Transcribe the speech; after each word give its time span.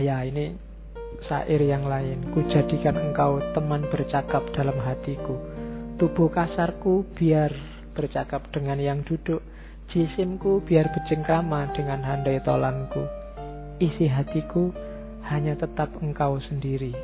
Ya 0.00 0.24
ini 0.24 0.56
syair 1.28 1.60
yang 1.60 1.84
lain. 1.84 2.32
Ku 2.32 2.40
jadikan 2.48 2.96
engkau 2.96 3.36
teman 3.52 3.84
bercakap 3.92 4.48
dalam 4.56 4.80
hatiku. 4.80 5.36
Tubuh 6.00 6.32
kasarku 6.32 7.04
biar 7.12 7.52
bercakap 7.92 8.48
dengan 8.48 8.80
yang 8.80 9.04
duduk. 9.04 9.44
Jisimku 9.92 10.64
biar 10.64 10.88
bejengkrama 10.88 11.76
dengan 11.76 12.00
handai 12.00 12.40
tolanku. 12.40 13.04
Isi 13.76 14.08
hatiku 14.08 14.72
hanya 15.28 15.52
tetap 15.60 15.92
engkau 16.00 16.40
sendiri. 16.48 16.96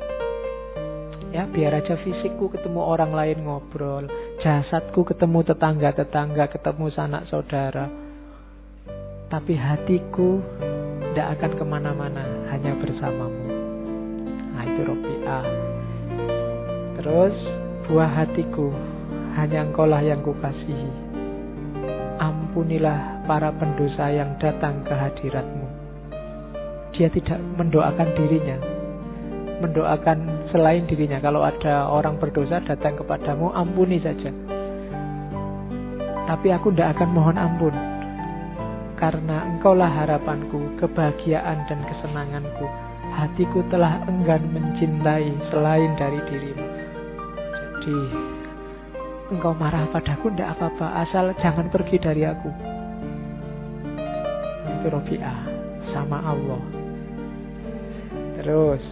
Ya 1.29 1.45
biar 1.45 1.77
aja 1.77 2.01
fisikku 2.01 2.49
ketemu 2.49 2.81
orang 2.81 3.13
lain 3.13 3.45
ngobrol. 3.45 4.09
Jasadku 4.41 5.05
ketemu 5.05 5.45
tetangga-tetangga, 5.45 6.49
ketemu 6.49 6.89
sanak 6.97 7.29
saudara. 7.29 7.91
Tapi 9.27 9.53
hatiku 9.53 10.39
tidak 11.11 11.27
akan 11.41 11.51
ke 11.57 11.65
mana-mana, 11.67 12.23
bersamamu. 13.07 13.47
Nah 14.51 14.63
itu 14.67 14.81
Robi'ah. 14.83 15.45
Terus 16.99 17.35
buah 17.87 18.11
hatiku, 18.11 18.67
hanya 19.39 19.63
engkaulah 19.63 20.03
yang 20.03 20.19
kukasihi. 20.27 20.91
Ampunilah 22.19 23.23
para 23.29 23.53
pendosa 23.55 24.11
yang 24.11 24.35
datang 24.43 24.83
ke 24.83 24.91
hadiratmu. 24.91 25.67
Dia 26.97 27.07
tidak 27.13 27.39
mendoakan 27.55 28.09
dirinya, 28.17 28.57
mendoakan 29.61 30.49
selain 30.51 30.89
dirinya. 30.89 31.21
Kalau 31.21 31.45
ada 31.45 31.87
orang 31.87 32.17
berdosa 32.17 32.59
datang 32.65 32.97
kepadamu, 32.97 33.53
ampuni 33.53 34.01
saja. 34.01 34.33
Tapi 36.27 36.51
aku 36.51 36.73
tidak 36.75 36.97
akan 36.97 37.09
mohon 37.13 37.37
ampun. 37.39 37.75
Karena 38.97 39.45
engkaulah 39.45 39.93
harapanku, 39.93 40.81
kebahagiaan 40.81 41.69
dan 41.69 41.79
kesenanganku. 41.85 42.86
Hatiku 43.17 43.65
telah 43.73 44.05
enggan 44.05 44.45
mencintai 44.53 45.49
selain 45.49 45.89
dari 45.97 46.21
dirimu. 46.29 46.65
Jadi, 47.81 47.97
engkau 49.33 49.57
marah 49.57 49.89
padaku 49.89 50.29
tidak 50.37 50.53
apa-apa, 50.53 51.01
asal 51.01 51.33
jangan 51.41 51.65
pergi 51.73 51.97
dari 51.97 52.21
aku. 52.29 52.49
Itu 54.69 54.85
Robi'ah 54.93 55.39
sama 55.97 56.21
Allah. 56.29 56.61
Terus, 58.37 58.83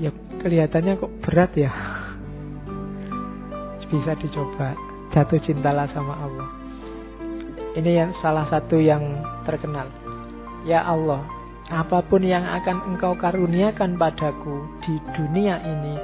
ya 0.00 0.08
kelihatannya 0.40 0.96
kok 0.96 1.12
berat 1.20 1.52
ya. 1.52 1.72
Bisa 3.92 4.16
dicoba. 4.16 4.72
Jatuh 5.12 5.36
cintalah 5.44 5.84
sama 5.92 6.16
Allah. 6.16 6.48
Ini 7.76 7.92
yang 7.92 8.16
salah 8.24 8.48
satu 8.48 8.80
yang 8.80 9.04
terkenal. 9.44 9.84
Ya 10.64 10.80
Allah, 10.80 11.20
apa 11.72 12.04
pun 12.04 12.20
yang 12.20 12.44
akan 12.44 12.92
engkau 12.92 13.16
karuniakan 13.16 13.96
padaku 13.96 14.68
di 14.84 15.00
dunia 15.16 15.56
ini, 15.64 15.96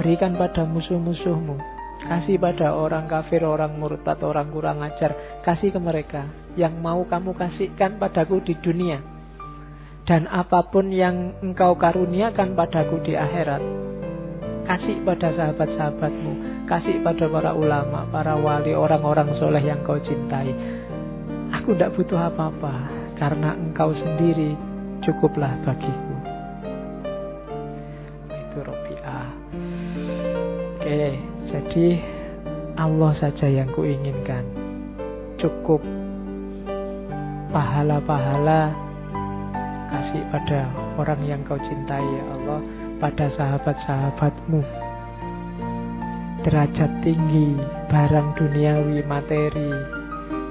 berikan 0.00 0.32
pada 0.32 0.64
musuh-musuhmu. 0.64 1.60
Kasih 2.00 2.40
pada 2.40 2.72
orang 2.72 3.04
kafir, 3.04 3.44
orang 3.44 3.76
murtad, 3.76 4.16
orang 4.24 4.48
kurang 4.48 4.80
ajar. 4.80 5.12
Kasih 5.44 5.68
ke 5.68 5.76
mereka. 5.76 6.24
Yang 6.56 6.74
mau 6.80 7.04
kamu 7.04 7.36
kasihkan 7.36 8.00
padaku 8.00 8.40
di 8.40 8.56
dunia. 8.64 9.04
Dan 10.08 10.24
apa 10.24 10.64
pun 10.72 10.88
yang 10.88 11.36
engkau 11.44 11.76
karuniakan 11.76 12.56
padaku 12.56 13.04
di 13.04 13.12
akhirat, 13.14 13.62
kasih 14.64 15.04
pada 15.04 15.28
sahabat-sahabatmu, 15.36 16.32
kasih 16.66 17.04
pada 17.04 17.28
para 17.28 17.52
ulama, 17.52 18.08
para 18.08 18.34
wali, 18.34 18.72
orang-orang 18.72 19.36
soleh 19.36 19.60
yang 19.62 19.84
kau 19.84 20.00
cintai. 20.00 20.50
Aku 21.62 21.76
tidak 21.76 21.94
butuh 21.94 22.26
apa-apa, 22.26 22.74
karena 23.20 23.54
engkau 23.54 23.92
sendiri 23.92 24.69
cukuplah 25.04 25.52
bagiku. 25.64 26.16
Itu 28.28 28.58
Robi'ah. 28.60 29.28
Oke, 30.80 31.02
jadi 31.52 31.86
Allah 32.76 33.12
saja 33.20 33.46
yang 33.48 33.68
kuinginkan. 33.76 34.44
Cukup 35.40 35.80
pahala-pahala 37.50 38.70
kasih 39.90 40.22
pada 40.30 40.70
orang 40.94 41.20
yang 41.26 41.40
kau 41.42 41.58
cintai 41.58 41.98
ya 41.98 42.24
Allah 42.38 42.60
pada 43.02 43.26
sahabat-sahabatmu 43.34 44.62
derajat 46.46 46.92
tinggi 47.02 47.58
barang 47.90 48.38
duniawi 48.38 49.02
materi 49.04 49.72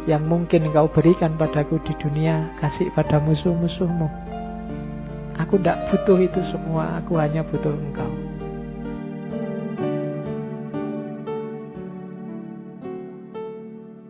yang 0.06 0.28
mungkin 0.28 0.70
kau 0.76 0.92
berikan 0.92 1.40
padaku 1.40 1.80
di 1.88 1.96
dunia 2.04 2.52
kasih 2.60 2.92
pada 2.92 3.24
musuh-musuhmu 3.24 4.29
aku 5.40 5.56
tidak 5.60 5.80
butuh 5.90 6.20
itu 6.20 6.40
semua 6.52 7.00
aku 7.00 7.16
hanya 7.16 7.42
butuh 7.48 7.72
engkau 7.72 8.29